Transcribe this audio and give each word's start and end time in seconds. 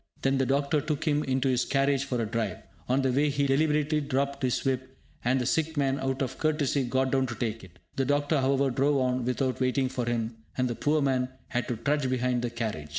Then 0.23 0.39
the 0.39 0.47
doctor 0.47 0.81
took 0.81 1.07
him 1.07 1.23
into 1.25 1.47
his 1.47 1.63
carriage 1.63 2.05
for 2.05 2.19
a 2.19 2.25
drive. 2.25 2.57
On 2.89 3.03
the 3.03 3.11
way 3.11 3.29
he 3.29 3.45
deliberately 3.45 4.01
dropped 4.01 4.41
his 4.41 4.65
whip, 4.65 4.97
and 5.23 5.39
the 5.39 5.45
sick 5.45 5.77
man, 5.77 5.99
out 5.99 6.23
of 6.23 6.39
courtesy, 6.39 6.85
got 6.85 7.11
down 7.11 7.27
to 7.27 7.35
take 7.35 7.63
it. 7.63 7.77
The 7.97 8.05
doctor, 8.05 8.41
however, 8.41 8.71
drove 8.71 8.99
on 8.99 9.25
without 9.25 9.59
waiting 9.61 9.89
for 9.89 10.05
him, 10.07 10.37
and 10.57 10.67
the 10.67 10.73
poor 10.73 11.03
man 11.03 11.29
had 11.49 11.67
to 11.67 11.77
trudge 11.77 12.09
behind 12.09 12.41
the 12.41 12.49
carriage. 12.49 12.89